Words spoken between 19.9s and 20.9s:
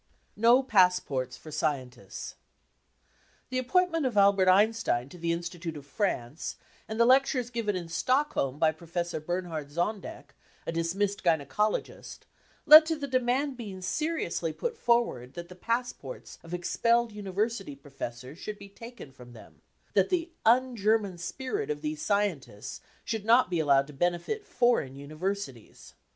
that the 46 un